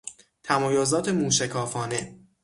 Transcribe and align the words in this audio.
تمایزات 0.43 1.09
موشکافانه 1.09 2.15